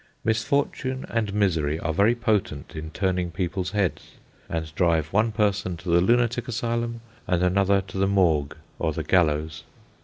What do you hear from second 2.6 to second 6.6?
in turning people's heads, and drive one person to the lunatic